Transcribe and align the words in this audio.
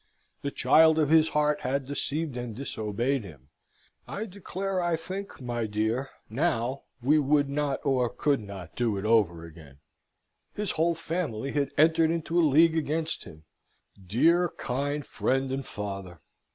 The 0.41 0.49
child 0.49 0.97
of 0.97 1.09
his 1.11 1.29
heart 1.29 1.61
had 1.61 1.85
deceived 1.85 2.35
and 2.35 2.55
disobeyed 2.55 3.23
him 3.23 3.49
I 4.07 4.25
declare 4.25 4.81
I 4.81 4.95
think, 4.95 5.39
my 5.39 5.67
dear, 5.67 6.09
now, 6.27 6.85
we 7.03 7.19
would 7.19 7.47
not 7.47 7.85
or 7.85 8.09
could 8.09 8.39
not 8.39 8.75
do 8.75 8.97
it 8.97 9.05
over 9.05 9.45
again; 9.45 9.77
his 10.55 10.71
whole 10.71 10.95
family 10.95 11.51
had 11.51 11.69
entered 11.77 12.09
into 12.09 12.39
a 12.39 12.41
league 12.41 12.75
against 12.75 13.25
him. 13.25 13.45
Dear, 14.03 14.49
kind 14.57 15.05
friend 15.05 15.51
and 15.51 15.63
father! 15.67 16.19